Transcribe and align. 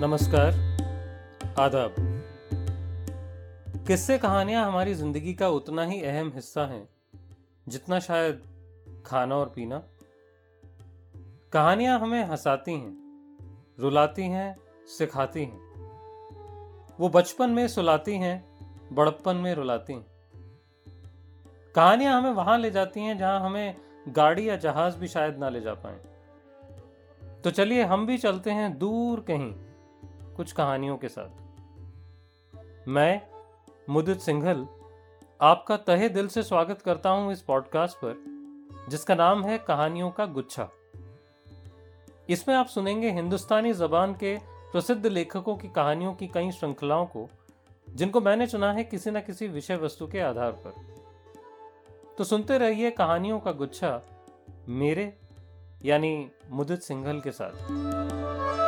नमस्कार, 0.00 0.54
आदाब। 1.58 1.94
किस्से 3.86 4.18
कहानियाँ 4.18 4.66
हमारी 4.66 4.94
ज़िंदगी 4.94 5.34
का 5.34 5.48
उतना 5.48 5.84
ही 5.84 6.02
अहम 6.02 6.32
हिस्सा 6.34 6.66
हैं, 6.66 6.88
जितना 7.68 8.00
शायद 8.00 8.42
खाना 9.06 9.36
और 9.36 9.46
पीना। 9.48 9.82
कहानियाँ 11.52 12.00
हमें 12.00 12.24
हंसाती 12.24 12.72
हैं, 12.72 12.98
रुलाती 13.80 14.22
हैं, 14.22 14.56
सिखाती 14.98 15.44
हैं। 15.44 15.58
वो 17.00 17.08
बचपन 17.08 17.50
में 17.50 17.68
सुलाती 17.68 18.16
हैं, 18.16 18.48
बड़प्पन 18.92 19.36
में 19.36 19.54
रुलाती 19.54 19.92
हैं। 19.92 20.06
कहानियाँ 21.74 22.20
हमें 22.20 22.30
वहाँ 22.30 22.58
ले 22.58 22.70
जाती 22.70 23.00
हैं, 23.00 23.18
जहाँ 23.18 23.40
हमें 23.40 23.76
गाड़ी 24.08 24.48
या 24.48 24.56
जहाज़ 24.56 24.96
भी 24.96 25.08
शायद 25.08 25.38
ना 25.38 25.48
ले 25.48 25.60
जा 25.60 25.74
पाए। 25.74 26.00
तो 27.44 27.50
चलिए 27.50 27.82
हम 27.82 28.06
भी 28.06 28.18
चलते 28.18 28.50
हैं 28.50 28.78
दूर 28.78 29.20
कहीं। 29.20 29.65
कुछ 30.36 30.52
कहानियों 30.52 30.96
के 30.96 31.08
साथ। 31.08 31.28
मैं, 32.88 33.22
मुदित 33.90 34.20
सिंघल, 34.20 34.66
आपका 35.40 35.76
तहे 35.76 36.08
दिल 36.08 36.28
से 36.28 36.42
स्वागत 36.42 36.82
करता 36.82 37.10
हूँ 37.10 37.32
इस 37.32 37.42
पॉडकास्ट 37.42 37.96
पर, 37.96 38.24
जिसका 38.88 39.14
नाम 39.14 39.44
है 39.44 39.58
कहानियों 39.58 40.10
का 40.10 40.26
गुच्छा। 40.26 40.68
इसमें 42.28 42.54
आप 42.54 42.66
सुनेंगे 42.66 43.10
हिंदुस्तानी 43.10 43.72
जबान 43.72 44.14
के 44.14 44.38
प्रसिद्ध 44.72 45.06
लेखकों 45.06 45.56
की 45.56 45.68
कहानियों 45.68 46.14
की 46.14 46.26
कई 46.26 46.50
श्रृंखलाओं 46.50 47.06
को, 47.06 47.28
जिनको 47.90 48.20
मैंने 48.20 48.46
चुना 48.46 48.72
है 48.72 48.84
किसी 48.84 49.10
न 49.10 49.20
किसी 49.20 49.48
विषय 49.48 49.76
वस्तु 49.76 50.06
के 50.06 50.20
आधार 50.20 50.52
पर। 50.52 50.74
तो 52.18 52.24
सुनते 52.24 52.58
रहिए 52.58 52.90
कहानियों 52.90 53.40
का 53.40 53.52
गुच्छा, 53.52 54.02
मेरे, 54.68 55.18
यानी 55.84 56.30
मुदित 56.50 56.82
सिंघल 56.82 57.20
के 57.20 57.30
साथ। 57.30 58.65